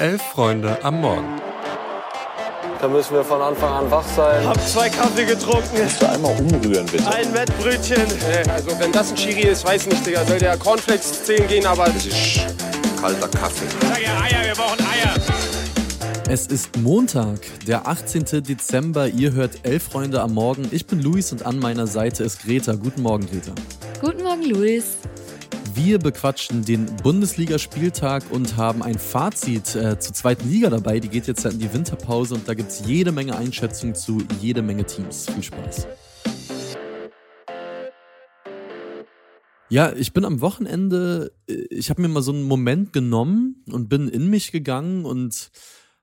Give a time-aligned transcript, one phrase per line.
[0.00, 1.28] Elf Freunde am Morgen.
[2.80, 4.46] Da müssen wir von Anfang an wach sein.
[4.46, 5.76] Hab zwei Kaffee getrunken.
[5.76, 7.06] Kannst du einmal umrühren, bitte?
[7.06, 8.06] Ein Wettbrötchen.
[8.50, 10.24] Also wenn das ein Chiri ist, weiß nicht, Digga.
[10.24, 11.84] Soll der Cornflakes zählen gehen, aber...
[11.84, 12.40] Das ist
[12.98, 13.66] kalter Kaffee.
[13.82, 15.14] Sag ja Eier, wir brauchen Eier.
[16.30, 18.24] Es ist Montag, der 18.
[18.42, 19.06] Dezember.
[19.06, 20.66] Ihr hört Elf Freunde am Morgen.
[20.70, 22.72] Ich bin Luis und an meiner Seite ist Greta.
[22.72, 23.52] Guten Morgen, Greta.
[24.00, 24.96] Guten Morgen, Luis.
[25.82, 31.00] Wir bequatschen den Bundesligaspieltag und haben ein Fazit äh, zur zweiten Liga dabei.
[31.00, 34.60] Die geht jetzt in die Winterpause und da gibt es jede Menge Einschätzungen zu jede
[34.60, 35.30] Menge Teams.
[35.30, 35.86] Viel Spaß.
[39.70, 43.88] Ja, ich bin am Wochenende, äh, ich habe mir mal so einen Moment genommen und
[43.88, 45.50] bin in mich gegangen und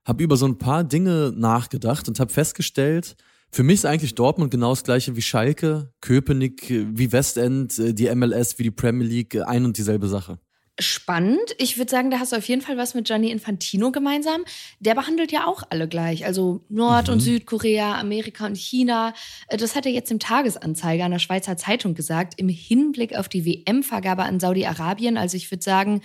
[0.04, 3.14] habe über so ein paar Dinge nachgedacht und habe festgestellt,
[3.50, 8.58] für mich ist eigentlich Dortmund genau das gleiche wie Schalke, Köpenick, wie Westend, die MLS,
[8.58, 10.38] wie die Premier League, ein und dieselbe Sache.
[10.80, 11.56] Spannend.
[11.58, 14.44] Ich würde sagen, da hast du auf jeden Fall was mit Gianni Infantino gemeinsam.
[14.78, 16.24] Der behandelt ja auch alle gleich.
[16.24, 17.14] Also Nord- mhm.
[17.14, 19.12] und Südkorea, Amerika und China.
[19.50, 23.44] Das hat er jetzt im Tagesanzeiger an der Schweizer Zeitung gesagt, im Hinblick auf die
[23.44, 25.16] WM-Vergabe an Saudi-Arabien.
[25.16, 26.00] Also ich würde sagen,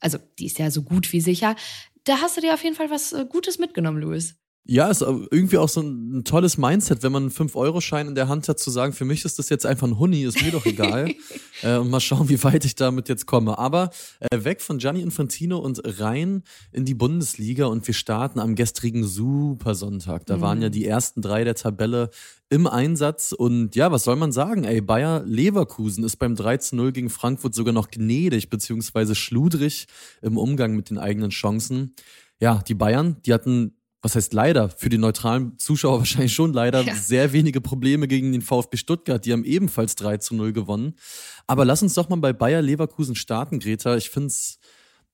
[0.00, 1.54] also die ist ja so gut wie sicher.
[2.02, 4.34] Da hast du dir auf jeden Fall was äh, Gutes mitgenommen, Louis.
[4.68, 8.48] Ja, ist irgendwie auch so ein, tolles Mindset, wenn man einen 5-Euro-Schein in der Hand
[8.48, 11.14] hat, zu sagen, für mich ist das jetzt einfach ein Huni, ist mir doch egal.
[11.62, 13.58] äh, und mal schauen, wie weit ich damit jetzt komme.
[13.58, 18.56] Aber äh, weg von Gianni Infantino und rein in die Bundesliga und wir starten am
[18.56, 20.26] gestrigen Supersonntag.
[20.26, 20.40] Da mhm.
[20.40, 22.10] waren ja die ersten drei der Tabelle
[22.48, 24.64] im Einsatz und ja, was soll man sagen?
[24.64, 29.86] Ey, Bayer Leverkusen ist beim 13-0 gegen Frankfurt sogar noch gnädig beziehungsweise schludrig
[30.22, 31.94] im Umgang mit den eigenen Chancen.
[32.38, 33.75] Ja, die Bayern, die hatten
[34.06, 36.94] was heißt leider, für die neutralen Zuschauer wahrscheinlich schon leider, ja.
[36.94, 39.26] sehr wenige Probleme gegen den VfB Stuttgart.
[39.26, 40.94] Die haben ebenfalls 3 zu 0 gewonnen.
[41.48, 43.96] Aber lass uns doch mal bei Bayer Leverkusen starten, Greta.
[43.96, 44.60] Ich finde es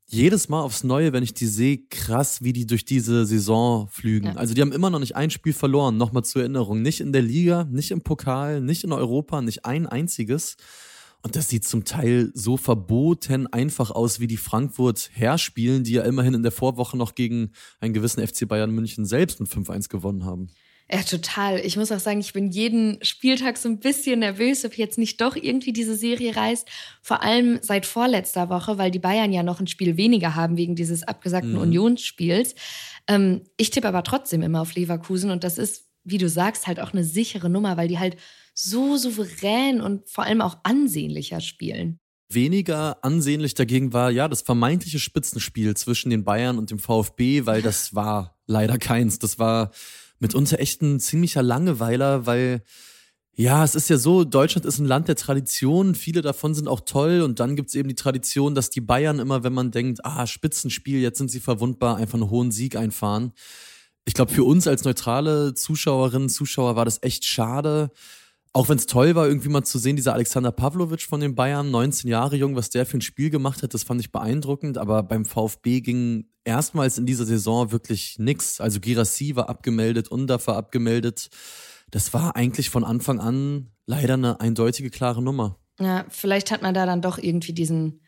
[0.04, 4.26] jedes Mal aufs Neue, wenn ich die sehe, krass, wie die durch diese Saison flügen.
[4.26, 4.34] Ja.
[4.34, 6.82] Also die haben immer noch nicht ein Spiel verloren, nochmal zur Erinnerung.
[6.82, 10.58] Nicht in der Liga, nicht im Pokal, nicht in Europa, nicht ein einziges.
[11.22, 16.02] Und das sieht zum Teil so verboten einfach aus, wie die Frankfurt herspielen, die ja
[16.02, 20.24] immerhin in der Vorwoche noch gegen einen gewissen FC Bayern München selbst mit 5-1 gewonnen
[20.24, 20.48] haben.
[20.90, 21.61] Ja, total.
[21.61, 25.20] Ich muss auch sagen, ich bin jeden Spieltag so ein bisschen nervös, ob jetzt nicht
[25.20, 26.68] doch irgendwie diese Serie reißt.
[27.00, 30.74] Vor allem seit vorletzter Woche, weil die Bayern ja noch ein Spiel weniger haben wegen
[30.74, 31.61] dieses abgesagten mhm.
[31.61, 32.55] Unionsspiels.
[33.06, 36.80] Ähm, ich tippe aber trotzdem immer auf Leverkusen und das ist, wie du sagst, halt
[36.80, 38.16] auch eine sichere Nummer, weil die halt
[38.55, 41.98] so souverän und vor allem auch ansehnlicher spielen.
[42.29, 47.62] Weniger ansehnlich dagegen war ja das vermeintliche Spitzenspiel zwischen den Bayern und dem VfB, weil
[47.62, 49.18] das war leider keins.
[49.18, 49.70] Das war
[50.18, 52.62] mitunter echt ein ziemlicher Langeweiler, weil
[53.35, 56.80] ja, es ist ja so, Deutschland ist ein Land der Tradition, viele davon sind auch
[56.80, 60.27] toll und dann gibt's eben die Tradition, dass die Bayern immer, wenn man denkt, ah,
[60.27, 63.33] Spitzenspiel, jetzt sind sie verwundbar, einfach einen hohen Sieg einfahren.
[64.05, 67.91] Ich glaube, für uns als neutrale Zuschauerinnen, Zuschauer war das echt schade,
[68.55, 71.70] auch wenn es toll war, irgendwie mal zu sehen, dieser Alexander Pavlovic von den Bayern,
[71.70, 74.77] 19 Jahre jung, was der für ein Spiel gemacht hat, das fand ich beeindruckend.
[74.77, 78.61] Aber beim VfB ging erstmals in dieser Saison wirklich nix.
[78.61, 81.30] Also Girassi war abgemeldet, Undaf war abgemeldet.
[81.91, 85.58] Das war eigentlich von Anfang an leider eine eindeutige, klare Nummer.
[85.80, 88.02] Ja, vielleicht hat man da dann doch irgendwie diesen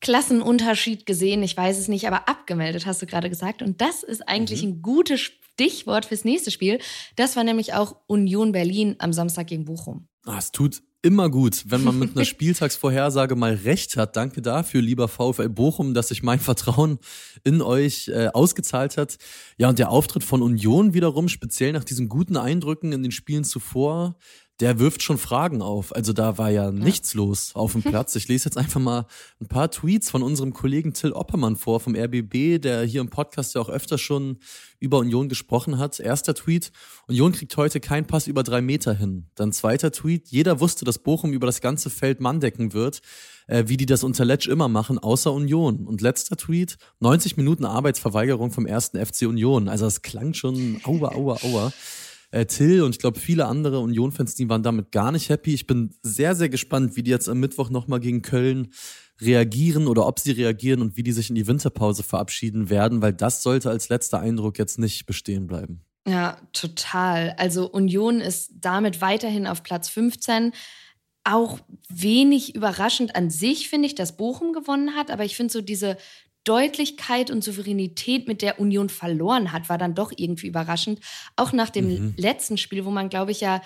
[0.00, 1.42] Klassenunterschied gesehen.
[1.42, 3.62] Ich weiß es nicht, aber abgemeldet hast du gerade gesagt.
[3.62, 4.70] Und das ist eigentlich mhm.
[4.70, 5.20] ein gutes
[5.54, 6.78] Stichwort fürs nächste Spiel.
[7.16, 10.08] Das war nämlich auch Union Berlin am Samstag gegen Bochum.
[10.24, 14.16] Ah, es tut immer gut, wenn man mit einer Spieltagsvorhersage mal recht hat.
[14.16, 16.98] Danke dafür, lieber VfL Bochum, dass sich mein Vertrauen
[17.42, 19.18] in euch äh, ausgezahlt hat.
[19.58, 23.44] Ja, und der Auftritt von Union wiederum, speziell nach diesen guten Eindrücken in den Spielen
[23.44, 24.16] zuvor,
[24.62, 25.92] der wirft schon Fragen auf.
[25.92, 28.14] Also da war ja nichts los auf dem Platz.
[28.14, 29.06] Ich lese jetzt einfach mal
[29.40, 33.56] ein paar Tweets von unserem Kollegen Till Oppermann vor vom RBB, der hier im Podcast
[33.56, 34.38] ja auch öfter schon
[34.78, 35.98] über Union gesprochen hat.
[35.98, 36.70] Erster Tweet,
[37.08, 39.26] Union kriegt heute keinen Pass über drei Meter hin.
[39.34, 43.00] Dann zweiter Tweet, jeder wusste, dass Bochum über das ganze Feld Mann decken wird,
[43.48, 45.88] äh, wie die das unter Letsch immer machen, außer Union.
[45.88, 49.68] Und letzter Tweet, 90 Minuten Arbeitsverweigerung vom ersten FC Union.
[49.68, 51.72] Also das klang schon aua, aua, aua
[52.32, 55.54] äh, Till und ich glaube viele andere Union-Fans, die waren damit gar nicht happy.
[55.54, 58.72] Ich bin sehr, sehr gespannt, wie die jetzt am Mittwoch nochmal gegen Köln
[59.20, 63.12] reagieren oder ob sie reagieren und wie die sich in die Winterpause verabschieden werden, weil
[63.12, 65.84] das sollte als letzter Eindruck jetzt nicht bestehen bleiben.
[66.08, 67.34] Ja, total.
[67.38, 70.52] Also Union ist damit weiterhin auf Platz 15
[71.24, 75.12] auch wenig überraschend an sich, finde ich, dass Bochum gewonnen hat.
[75.12, 75.96] Aber ich finde so diese
[76.44, 81.00] Deutlichkeit und Souveränität, mit der Union verloren hat, war dann doch irgendwie überraschend.
[81.36, 82.14] Auch nach dem mhm.
[82.16, 83.62] letzten Spiel, wo man, glaube ich, ja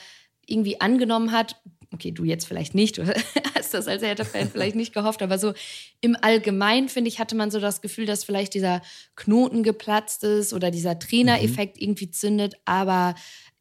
[0.47, 1.61] irgendwie angenommen hat,
[1.93, 3.07] okay, du jetzt vielleicht nicht, du
[3.55, 5.55] hast das als Hertha-Fan vielleicht nicht gehofft, aber so
[6.01, 8.83] im Allgemeinen, finde ich, hatte man so das Gefühl, dass vielleicht dieser
[9.15, 11.83] Knoten geplatzt ist oder dieser Trainereffekt mhm.
[11.83, 13.15] irgendwie zündet, aber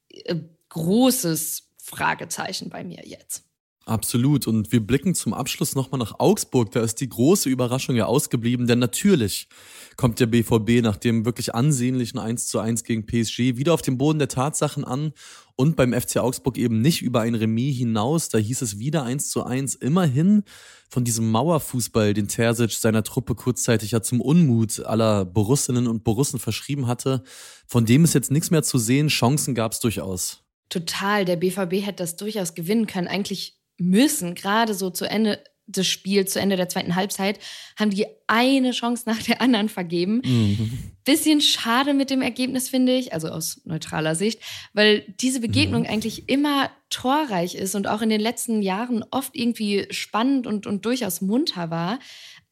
[0.09, 0.35] äh,
[0.69, 3.44] großes Fragezeichen bei mir jetzt.
[3.87, 4.47] Absolut.
[4.47, 6.71] Und wir blicken zum Abschluss nochmal nach Augsburg.
[6.71, 9.47] Da ist die große Überraschung ja ausgeblieben, denn natürlich
[9.95, 13.99] kommt der BVB nach dem wirklich ansehnlichen 1 zu 1 gegen PSG wieder auf dem
[13.99, 15.13] Boden der Tatsachen an
[15.55, 18.29] und beim FC Augsburg eben nicht über ein Remis hinaus.
[18.29, 19.75] Da hieß es wieder 1 zu 1.
[19.75, 20.43] Immerhin
[20.89, 26.39] von diesem Mauerfußball, den Terzic seiner Truppe kurzzeitig ja zum Unmut aller Borussinnen und Borussen
[26.39, 27.23] verschrieben hatte.
[27.67, 29.09] Von dem ist jetzt nichts mehr zu sehen.
[29.09, 30.41] Chancen gab es durchaus.
[30.69, 31.23] Total.
[31.23, 33.07] Der BVB hätte das durchaus gewinnen können.
[33.07, 37.39] Eigentlich müssen, gerade so zu Ende des Spiels, zu Ende der zweiten Halbzeit,
[37.75, 40.21] haben die eine Chance nach der anderen vergeben.
[40.23, 40.93] Mhm.
[41.03, 44.41] Bisschen schade mit dem Ergebnis, finde ich, also aus neutraler Sicht,
[44.73, 45.87] weil diese Begegnung mhm.
[45.87, 50.85] eigentlich immer torreich ist und auch in den letzten Jahren oft irgendwie spannend und, und
[50.85, 51.99] durchaus munter war.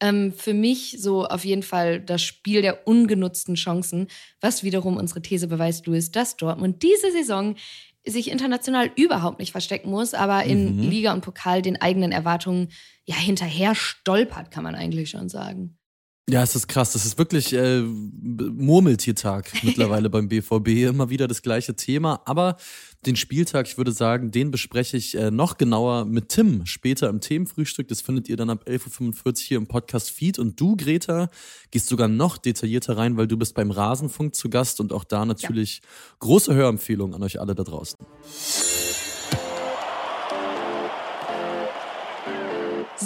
[0.00, 4.08] Ähm, für mich so auf jeden Fall das Spiel der ungenutzten Chancen,
[4.40, 7.54] was wiederum unsere These beweist, Louis, dass Dortmund diese Saison
[8.06, 10.90] sich international überhaupt nicht verstecken muss, aber in mhm.
[10.90, 12.68] Liga und Pokal den eigenen Erwartungen
[13.04, 15.78] ja hinterher stolpert, kann man eigentlich schon sagen.
[16.28, 16.94] Ja, es ist krass.
[16.94, 20.68] Das ist wirklich äh, Murmeltiertag mittlerweile beim BVB.
[20.88, 22.22] Immer wieder das gleiche Thema.
[22.24, 22.56] Aber
[23.04, 27.20] den Spieltag, ich würde sagen, den bespreche ich äh, noch genauer mit Tim später im
[27.20, 27.88] Themenfrühstück.
[27.88, 30.38] Das findet ihr dann ab 11.45 Uhr hier im Podcast-Feed.
[30.38, 31.28] Und du, Greta,
[31.70, 35.26] gehst sogar noch detaillierter rein, weil du bist beim Rasenfunk zu Gast und auch da
[35.26, 35.88] natürlich ja.
[36.20, 37.98] große Hörempfehlung an euch alle da draußen.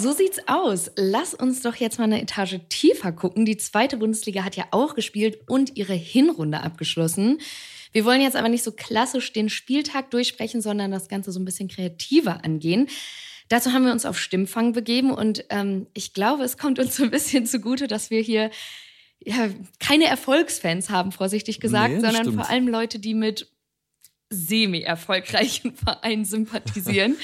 [0.01, 0.91] So sieht's aus.
[0.95, 3.43] Lass uns doch jetzt mal eine Etage tiefer gucken.
[3.43, 7.39] Die zweite Bundesliga hat ja auch gespielt und ihre Hinrunde abgeschlossen.
[7.91, 11.45] Wir wollen jetzt aber nicht so klassisch den Spieltag durchsprechen, sondern das Ganze so ein
[11.45, 12.87] bisschen kreativer angehen.
[13.49, 17.03] Dazu haben wir uns auf Stimmfang begeben und ähm, ich glaube, es kommt uns so
[17.03, 18.51] ein bisschen zugute, dass wir hier
[19.19, 19.49] ja,
[19.79, 22.35] keine Erfolgsfans haben, vorsichtig gesagt, nee, sondern stimmt.
[22.35, 23.51] vor allem Leute, die mit
[24.29, 27.17] semi-erfolgreichen Verein sympathisieren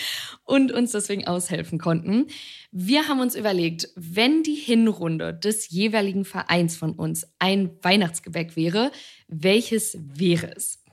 [0.44, 2.28] und uns deswegen aushelfen konnten.
[2.72, 8.92] Wir haben uns überlegt, wenn die Hinrunde des jeweiligen Vereins von uns ein Weihnachtsgebäck wäre,
[9.28, 10.84] welches wäre es?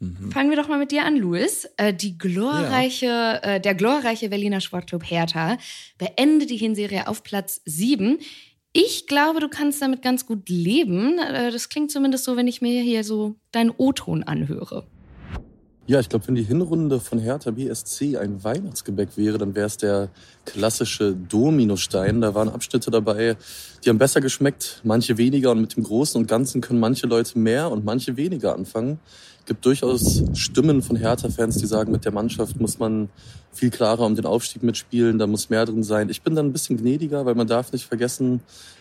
[0.00, 0.32] Mhm.
[0.32, 1.68] Fangen wir doch mal mit dir an, Louis.
[1.76, 3.36] Äh, die glorreiche, ja.
[3.36, 5.58] äh, der glorreiche Berliner Sportclub Hertha
[5.98, 8.18] beendet die Hinserie auf Platz 7.
[8.72, 11.18] Ich glaube, du kannst damit ganz gut leben.
[11.18, 14.86] Äh, das klingt zumindest so, wenn ich mir hier so deinen O-Ton anhöre.
[15.86, 19.76] Ja, ich glaube, wenn die Hinrunde von Hertha BSC ein Weihnachtsgebäck wäre, dann wäre es
[19.76, 20.08] der
[20.46, 22.22] klassische Dominostein.
[22.22, 23.36] Da waren Abschnitte dabei,
[23.84, 25.50] die haben besser geschmeckt, manche weniger.
[25.50, 28.98] Und mit dem Großen und Ganzen können manche Leute mehr und manche weniger anfangen.
[29.46, 33.10] Gibt durchaus Stimmen von Hertha-Fans, die sagen, mit der Mannschaft muss man
[33.52, 36.08] viel klarer um den Aufstieg mitspielen, da muss mehr drin sein.
[36.08, 38.40] Ich bin dann ein bisschen gnädiger, weil man darf nicht vergessen,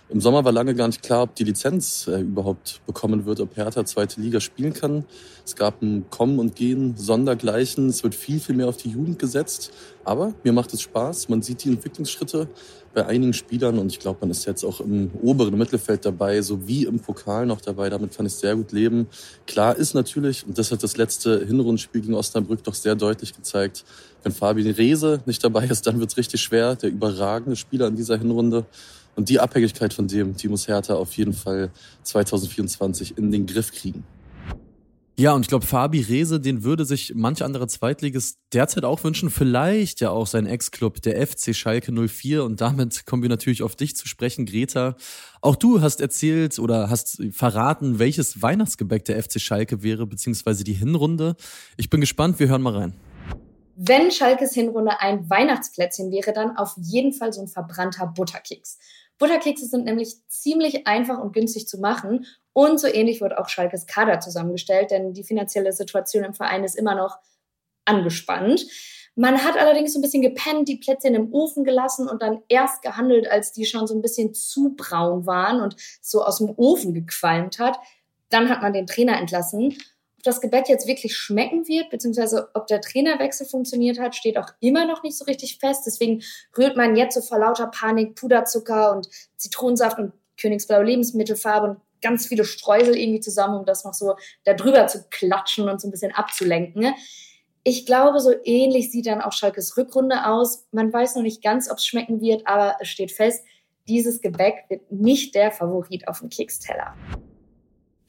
[0.09, 3.55] im Sommer war lange gar nicht klar, ob die Lizenz äh, überhaupt bekommen wird, ob
[3.55, 5.05] Hertha zweite Liga spielen kann.
[5.45, 7.87] Es gab ein Kommen und Gehen, Sondergleichen.
[7.87, 9.71] Es wird viel, viel mehr auf die Jugend gesetzt.
[10.05, 11.29] Aber mir macht es Spaß.
[11.29, 12.47] Man sieht die Entwicklungsschritte
[12.93, 16.85] bei einigen Spielern und ich glaube, man ist jetzt auch im oberen Mittelfeld dabei, sowie
[16.85, 17.89] im Pokal noch dabei.
[17.89, 19.07] Damit kann ich sehr gut leben.
[19.47, 23.83] Klar ist natürlich, und das hat das letzte Hinrundenspiel gegen Osnabrück doch sehr deutlich gezeigt,
[24.23, 26.75] wenn Fabian Rehse nicht dabei ist, dann wird es richtig schwer.
[26.75, 28.65] Der überragende Spieler in dieser Hinrunde.
[29.15, 31.71] Und die Abhängigkeit von dem, die muss Hertha auf jeden Fall
[32.03, 34.03] 2024 in den Griff kriegen.
[35.15, 39.29] Ja, und ich glaube, Fabi Rehse, den würde sich manch anderer Zweitliges derzeit auch wünschen.
[39.29, 42.43] Vielleicht ja auch sein Ex-Club, der FC Schalke 04.
[42.43, 44.95] Und damit kommen wir natürlich auf dich zu sprechen, Greta.
[45.39, 50.73] Auch du hast erzählt oder hast verraten, welches Weihnachtsgebäck der FC Schalke wäre, beziehungsweise die
[50.73, 51.35] Hinrunde.
[51.77, 52.93] Ich bin gespannt, wir hören mal rein.
[53.75, 58.79] Wenn Schalkes Hinrunde ein Weihnachtsplätzchen wäre, dann auf jeden Fall so ein verbrannter Butterkeks.
[59.19, 63.87] Butterkekse sind nämlich ziemlich einfach und günstig zu machen und so ähnlich wird auch Schalkes
[63.87, 67.17] Kader zusammengestellt, denn die finanzielle Situation im Verein ist immer noch
[67.85, 68.65] angespannt.
[69.15, 72.81] Man hat allerdings so ein bisschen gepennt, die Plätzchen im Ofen gelassen und dann erst
[72.81, 76.93] gehandelt, als die schon so ein bisschen zu braun waren und so aus dem Ofen
[76.93, 77.77] gequalmt hat.
[78.29, 79.77] Dann hat man den Trainer entlassen.
[80.23, 84.85] Das Gebäck jetzt wirklich schmecken wird, beziehungsweise ob der Trainerwechsel funktioniert hat, steht auch immer
[84.85, 85.83] noch nicht so richtig fest.
[85.85, 86.23] Deswegen
[86.57, 92.27] rührt man jetzt so vor lauter Panik Puderzucker und Zitronensaft und Königsblaue Lebensmittelfarbe und ganz
[92.27, 95.91] viele Streusel irgendwie zusammen, um das noch so da drüber zu klatschen und so ein
[95.91, 96.93] bisschen abzulenken.
[97.63, 100.67] Ich glaube, so ähnlich sieht dann auch Schalkes Rückrunde aus.
[100.71, 103.43] Man weiß noch nicht ganz, ob es schmecken wird, aber es steht fest,
[103.87, 106.93] dieses Gebäck wird nicht der Favorit auf dem Keksteller.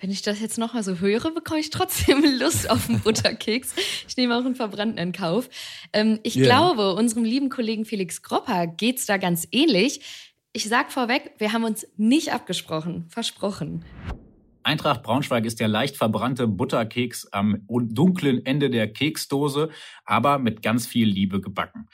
[0.04, 3.74] Wenn ich das jetzt nochmal so höre, bekomme ich trotzdem Lust auf einen Butterkeks.
[4.06, 5.48] Ich nehme auch einen verbrannten in Kauf.
[5.94, 6.44] Ähm, ich yeah.
[6.44, 10.02] glaube, unserem lieben Kollegen Felix Gropper geht es da ganz ähnlich.
[10.52, 13.06] Ich sag vorweg, wir haben uns nicht abgesprochen.
[13.08, 13.82] Versprochen.
[14.62, 19.70] Eintracht Braunschweig ist der leicht verbrannte Butterkeks am dunklen Ende der Keksdose,
[20.04, 21.88] aber mit ganz viel Liebe gebacken.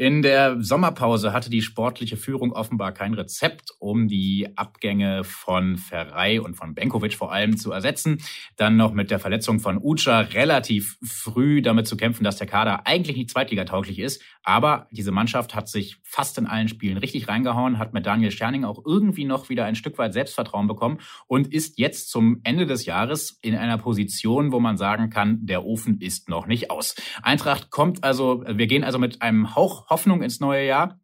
[0.00, 6.40] In der Sommerpause hatte die sportliche Führung offenbar kein Rezept, um die Abgänge von Ferrei
[6.40, 8.22] und von Benkovic vor allem zu ersetzen.
[8.56, 12.86] Dann noch mit der Verletzung von Ucha relativ früh damit zu kämpfen, dass der Kader
[12.86, 14.22] eigentlich nicht zweitligatauglich ist.
[14.42, 18.64] Aber diese Mannschaft hat sich fast in allen Spielen richtig reingehauen, hat mit Daniel Scherning
[18.64, 22.86] auch irgendwie noch wieder ein Stück weit Selbstvertrauen bekommen und ist jetzt zum Ende des
[22.86, 26.94] Jahres in einer Position, wo man sagen kann, der Ofen ist noch nicht aus.
[27.22, 31.00] Eintracht kommt also, wir gehen also mit einem Hauch Hoffnung ins neue Jahr.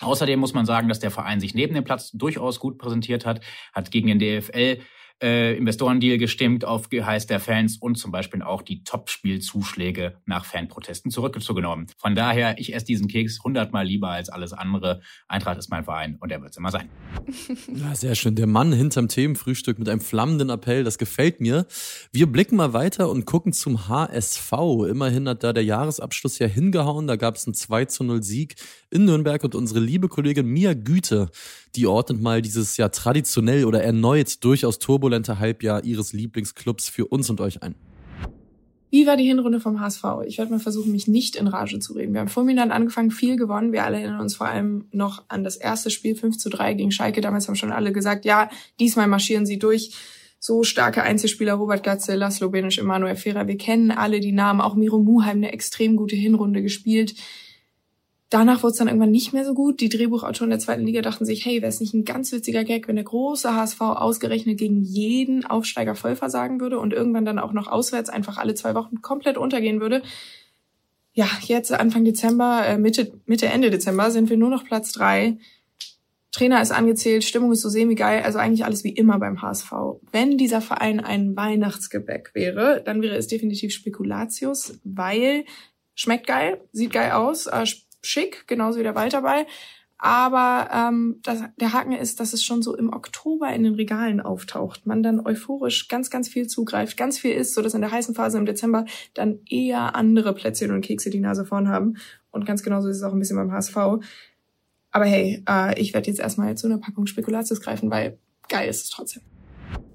[0.00, 3.40] Außerdem muss man sagen, dass der Verein sich neben dem Platz durchaus gut präsentiert hat,
[3.72, 4.80] hat gegen den DFL
[5.22, 11.10] äh, Investorendeal gestimmt auf Geheiß der Fans und zum Beispiel auch die Top-Spielzuschläge nach Fanprotesten
[11.10, 11.86] zurückgenommen.
[11.96, 15.00] Von daher, ich esse diesen Keks hundertmal lieber als alles andere.
[15.26, 16.88] Eintracht ist mein Verein und er wird es immer sein.
[17.74, 18.34] Ja, sehr schön.
[18.34, 21.66] Der Mann hinterm Themenfrühstück mit einem flammenden Appell, das gefällt mir.
[22.12, 24.52] Wir blicken mal weiter und gucken zum HSV.
[24.88, 27.06] Immerhin hat da der Jahresabschluss ja hingehauen.
[27.06, 28.56] Da gab es einen 2 zu 0 Sieg
[28.90, 31.28] in Nürnberg und unsere liebe Kollegin Mia Güte,
[31.74, 37.30] die ordnet mal dieses ja traditionell oder erneut durchaus turbulente Halbjahr ihres Lieblingsclubs für uns
[37.30, 37.74] und euch ein.
[38.90, 40.02] Wie war die Hinrunde vom HSV?
[40.26, 42.14] Ich werde mal versuchen, mich nicht in Rage zu reden.
[42.14, 43.72] Wir haben fulminant angefangen, viel gewonnen.
[43.72, 46.90] Wir alle erinnern uns vor allem noch an das erste Spiel 5 zu 3 gegen
[46.90, 47.20] Schalke.
[47.20, 48.48] Damals haben schon alle gesagt, ja,
[48.80, 49.94] diesmal marschieren sie durch.
[50.40, 53.46] So starke Einzelspieler, Robert Gatze, Laszlo Benisch, Emanuel Ferrer.
[53.46, 54.62] Wir kennen alle die Namen.
[54.62, 57.14] Auch Miro Muheim eine extrem gute Hinrunde gespielt.
[58.30, 59.80] Danach wurde es dann irgendwann nicht mehr so gut.
[59.80, 62.86] Die Drehbuchautoren der zweiten Liga dachten sich, hey, wäre es nicht ein ganz witziger Gag,
[62.86, 67.54] wenn der große HSV ausgerechnet gegen jeden Aufsteiger voll versagen würde und irgendwann dann auch
[67.54, 70.02] noch auswärts einfach alle zwei Wochen komplett untergehen würde.
[71.14, 75.38] Ja, jetzt Anfang Dezember, äh, Mitte, Mitte, Ende Dezember sind wir nur noch Platz drei.
[76.30, 79.72] Trainer ist angezählt, Stimmung ist so semi-geil, also eigentlich alles wie immer beim HSV.
[80.12, 85.44] Wenn dieser Verein ein Weihnachtsgebäck wäre, dann wäre es definitiv Spekulatius, weil
[85.94, 87.64] schmeckt geil, sieht geil aus, äh,
[88.02, 89.46] schick, genauso wie der Walterball.
[90.00, 94.20] Aber ähm, das, der Haken ist, dass es schon so im Oktober in den Regalen
[94.20, 94.86] auftaucht.
[94.86, 98.38] Man dann euphorisch ganz, ganz viel zugreift, ganz viel isst, sodass in der heißen Phase
[98.38, 101.96] im Dezember dann eher andere Plätzchen und Kekse die Nase vorn haben.
[102.30, 103.76] Und ganz genauso ist es auch ein bisschen beim HSV.
[104.90, 108.84] Aber hey, äh, ich werde jetzt erstmal zu einer Packung Spekulatius greifen, weil geil ist
[108.84, 109.22] es trotzdem.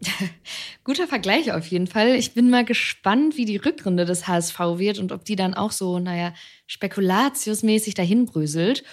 [0.83, 2.15] Guter Vergleich auf jeden Fall.
[2.15, 5.71] Ich bin mal gespannt, wie die Rückrunde des HSV wird und ob die dann auch
[5.71, 6.33] so, naja,
[6.67, 8.83] spekulatiusmäßig dahin bröselt.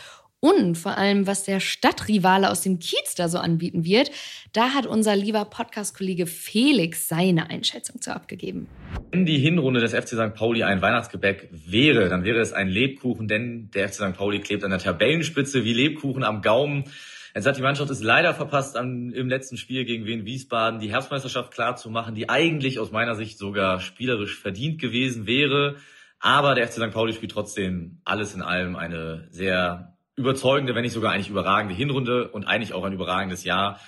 [0.42, 4.10] Und vor allem, was der Stadtrivale aus dem Kiez da so anbieten wird,
[4.54, 8.66] da hat unser lieber Podcast-Kollege Felix seine Einschätzung zu abgegeben.
[9.10, 10.34] Wenn die Hinrunde des FC St.
[10.34, 14.14] Pauli ein Weihnachtsgebäck wäre, dann wäre es ein Lebkuchen, denn der FC St.
[14.14, 16.84] Pauli klebt an der Tabellenspitze wie Lebkuchen am Gaumen.
[17.34, 20.90] Jetzt hat die Mannschaft es leider verpasst, am, im letzten Spiel gegen Wien Wiesbaden die
[20.90, 25.76] Herbstmeisterschaft klar zu machen, die eigentlich aus meiner Sicht sogar spielerisch verdient gewesen wäre.
[26.18, 26.90] Aber der FC St.
[26.90, 32.28] Pauli spielt trotzdem alles in allem eine sehr überzeugende, wenn nicht sogar eigentlich überragende Hinrunde
[32.28, 33.80] und eigentlich auch ein überragendes Jahr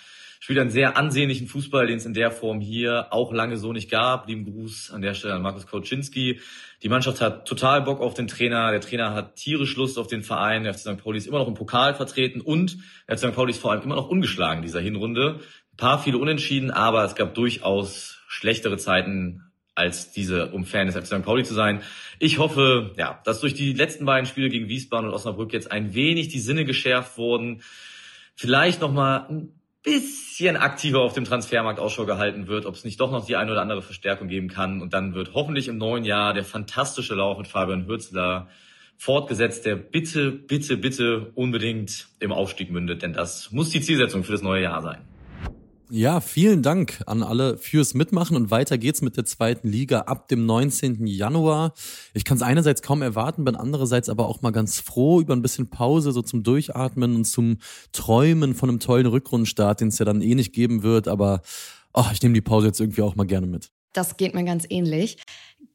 [0.42, 3.88] spielt einen sehr ansehnlichen Fußball, den es in der Form hier auch lange so nicht
[3.88, 4.26] gab.
[4.26, 6.40] Lieben Gruß an der Stelle an Markus Kauczynski.
[6.82, 8.72] Die Mannschaft hat total Bock auf den Trainer.
[8.72, 10.64] Der Trainer hat tierisch Lust auf den Verein.
[10.64, 10.96] Der FC St.
[10.96, 13.34] Pauli ist immer noch im Pokal vertreten und der FC St.
[13.36, 15.38] Pauli ist vor allem immer noch ungeschlagen in dieser Hinrunde.
[15.74, 19.44] Ein paar viele Unentschieden, aber es gab durchaus schlechtere Zeiten
[19.76, 21.22] als diese, um Fan des FC St.
[21.22, 21.82] Pauli zu sein.
[22.18, 25.94] Ich hoffe, ja, dass durch die letzten beiden Spiele gegen Wiesbaden und Osnabrück jetzt ein
[25.94, 27.62] wenig die Sinne geschärft wurden.
[28.34, 33.10] Vielleicht nochmal ein bisschen aktiver auf dem Transfermarkt Ausschau gehalten wird, ob es nicht doch
[33.10, 34.80] noch die eine oder andere Verstärkung geben kann.
[34.80, 38.48] Und dann wird hoffentlich im neuen Jahr der fantastische Lauf mit Fabian Hürzler
[38.96, 43.02] fortgesetzt, der bitte, bitte, bitte unbedingt im Aufstieg mündet.
[43.02, 45.00] Denn das muss die Zielsetzung für das neue Jahr sein.
[45.94, 50.26] Ja, vielen Dank an alle fürs Mitmachen und weiter geht's mit der zweiten Liga ab
[50.26, 51.06] dem 19.
[51.06, 51.74] Januar.
[52.14, 55.42] Ich kann es einerseits kaum erwarten, bin andererseits aber auch mal ganz froh über ein
[55.42, 57.58] bisschen Pause, so zum Durchatmen und zum
[57.92, 61.42] Träumen von einem tollen Rückrundenstart, den es ja dann eh nicht geben wird, aber
[61.92, 63.70] oh, ich nehme die Pause jetzt irgendwie auch mal gerne mit.
[63.92, 65.18] Das geht mir ganz ähnlich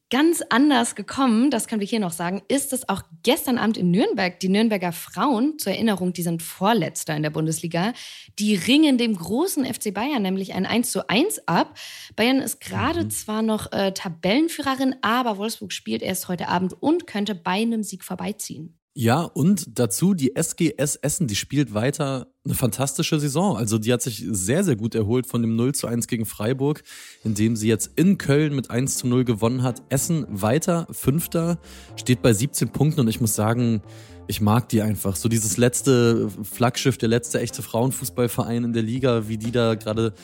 [0.09, 3.91] ganz anders gekommen, das können wir hier noch sagen, ist es auch gestern Abend in
[3.91, 4.39] Nürnberg.
[4.39, 7.93] Die Nürnberger Frauen, zur Erinnerung, die sind Vorletzter in der Bundesliga,
[8.39, 11.77] die ringen dem großen FC Bayern nämlich ein 1 zu 1 ab.
[12.15, 13.09] Bayern ist gerade mhm.
[13.09, 18.03] zwar noch äh, Tabellenführerin, aber Wolfsburg spielt erst heute Abend und könnte bei einem Sieg
[18.03, 18.76] vorbeiziehen.
[18.99, 23.55] Ja, und dazu die SGS Essen, die spielt weiter eine fantastische Saison.
[23.55, 26.81] Also die hat sich sehr, sehr gut erholt von dem 0 zu 1 gegen Freiburg,
[27.23, 29.83] indem sie jetzt in Köln mit 1 zu 0 gewonnen hat.
[29.89, 31.59] Essen weiter, Fünfter,
[31.95, 33.83] steht bei 17 Punkten und ich muss sagen,
[34.25, 35.15] ich mag die einfach.
[35.15, 40.15] So dieses letzte Flaggschiff, der letzte echte Frauenfußballverein in der Liga, wie die da gerade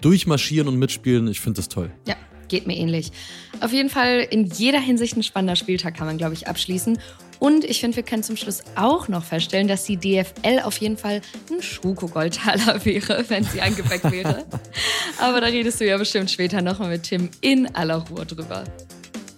[0.00, 1.28] durchmarschieren und mitspielen.
[1.28, 1.92] Ich finde das toll.
[2.08, 2.16] Ja,
[2.48, 3.12] geht mir ähnlich.
[3.60, 6.98] Auf jeden Fall in jeder Hinsicht ein spannender Spieltag kann man, glaube ich, abschließen.
[7.38, 10.96] Und ich finde, wir können zum Schluss auch noch feststellen, dass die DFL auf jeden
[10.96, 14.44] Fall ein Schuko-Goldtaler wäre, wenn sie ein Gebäck wäre.
[15.18, 18.64] Aber da redest du ja bestimmt später nochmal mit Tim in aller Ruhe drüber.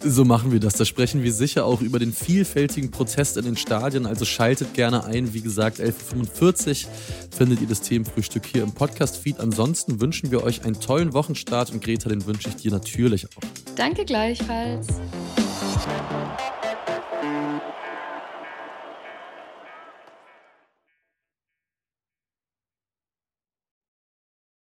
[0.03, 0.75] So machen wir das.
[0.75, 4.07] Da sprechen wir sicher auch über den vielfältigen Protest in den Stadien.
[4.07, 5.35] Also schaltet gerne ein.
[5.35, 6.91] Wie gesagt, 11.45 Uhr
[7.37, 9.39] findet ihr das Themenfrühstück hier im Podcast-Feed.
[9.41, 13.43] Ansonsten wünschen wir euch einen tollen Wochenstart und Greta, den wünsche ich dir natürlich auch.
[13.77, 14.87] Danke gleichfalls.